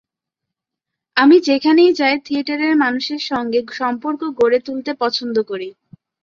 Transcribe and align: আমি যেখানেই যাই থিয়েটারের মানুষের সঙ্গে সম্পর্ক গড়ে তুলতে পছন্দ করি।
আমি 1.17 1.37
যেখানেই 1.47 1.91
যাই 1.93 2.15
থিয়েটারের 2.25 2.73
মানুষের 2.75 3.21
সঙ্গে 3.29 3.59
সম্পর্ক 3.71 4.21
গড়ে 4.39 4.59
তুলতে 4.67 4.91
পছন্দ 5.01 5.35
করি। 5.43 5.69